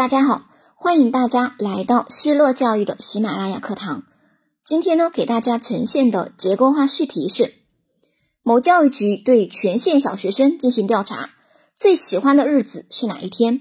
[0.00, 0.46] 大家好，
[0.76, 4.04] 欢迎大家来到失乐教育的喜马拉雅课堂。
[4.64, 7.52] 今天呢，给大家呈现的结构化试题是：
[8.42, 11.28] 某教育局对全县小学生进行调查，
[11.76, 13.60] 最喜欢的日子是哪一天？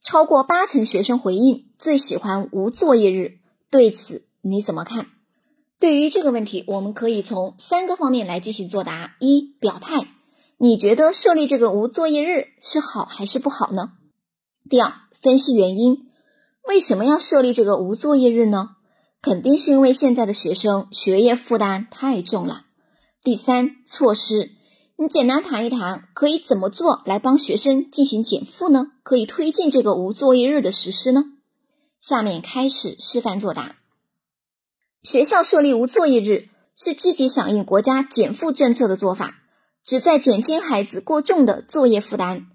[0.00, 3.38] 超过八成学生回应最喜欢无作业日。
[3.68, 5.06] 对此你怎么看？
[5.80, 10.06] 对于这个问题，我们可以从三个方面来进行作答：一、表态，
[10.56, 13.94] 你觉得设立这个无作业日是好还是不好呢？
[14.68, 14.92] 第二。
[15.22, 16.06] 分析原因，
[16.66, 18.70] 为什么要设立这个无作业日呢？
[19.20, 22.64] 肯定是因为现在的学生学业负担太重了。
[23.22, 24.52] 第三，措施，
[24.96, 28.92] 你简单谈一谈，可以怎么做来帮学生进行减负呢？
[29.02, 31.24] 可以推进这个无作业日的实施呢？
[32.00, 33.76] 下面开始示范作答。
[35.02, 39.34] 学校设立无作业日是积极响应国家减负政策的做法，
[39.84, 42.46] 旨在减轻孩子过重的作业负担。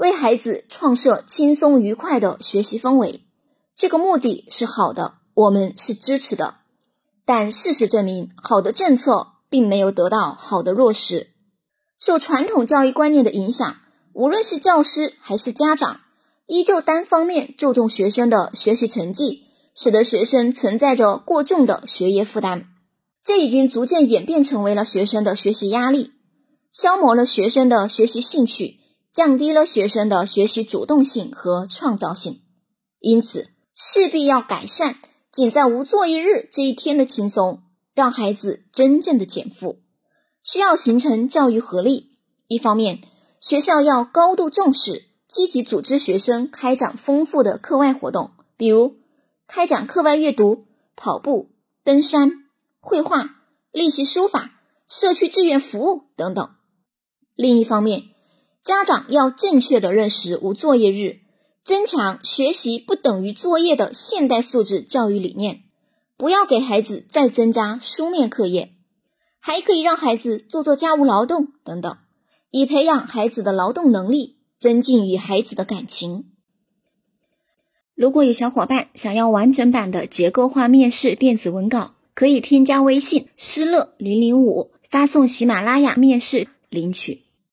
[0.00, 3.20] 为孩子创设轻松愉快的学习氛围，
[3.76, 6.54] 这个目的是好的，我们是支持的。
[7.26, 11.28] 但事实证明，好的政策并没有得到好的落实。
[11.98, 13.76] 受传统教育观念的影响，
[14.14, 16.00] 无论是教师还是家长，
[16.46, 22.68] 依旧单方面注重学生的学习成绩，使得学生存在着过重的学业负担。
[23.22, 26.12] 这已经逐渐演变成为了学生的学习压力，
[26.72, 28.79] 消磨了学生的学习兴趣。
[29.12, 32.42] 降低了学生的学习主动性和创造性，
[33.00, 34.96] 因此势必要改善
[35.32, 37.62] 仅在无作业日这一天的轻松，
[37.94, 39.80] 让孩子真正的减负。
[40.42, 43.00] 需要形成教育合力，一方面
[43.40, 48.96] 学校要高度重视，积极组织学生开展丰富的课外活动，比如
[49.46, 50.66] 开展课外阅读、
[50.96, 51.50] 跑步、
[51.84, 52.44] 登山、
[52.78, 53.36] 绘画、
[53.72, 54.52] 练习书法、
[54.88, 56.56] 社区志愿服务等等；
[57.34, 58.04] 另一方面，
[58.62, 61.20] 家长要正确的认识无作业日，
[61.64, 65.62] 增强学习不等于作业的现代素质教育理念，
[66.18, 68.72] 不要给孩子再增加书面课业，
[69.38, 71.96] 还可以让孩子做做家务劳动等等，
[72.50, 76.26] 以培养孩子的劳动能力，增进与孩子的感情。
[77.94, 87.22] 如果有小伙伴想要完整版的结构化面试电子文稿，可以添加微信“失乐零零五”，发送喜马拉雅面试领取。